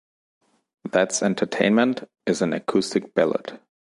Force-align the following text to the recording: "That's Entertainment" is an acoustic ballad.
"That's 0.91 1.21
Entertainment" 1.21 2.09
is 2.25 2.41
an 2.41 2.53
acoustic 2.53 3.13
ballad. 3.13 3.59